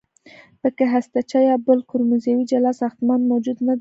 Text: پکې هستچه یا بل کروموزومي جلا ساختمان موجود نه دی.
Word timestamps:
پکې 0.61 0.85
هستچه 0.93 1.39
یا 1.49 1.55
بل 1.65 1.79
کروموزومي 1.89 2.43
جلا 2.51 2.71
ساختمان 2.81 3.21
موجود 3.31 3.57
نه 3.59 3.63
دی. 3.65 3.69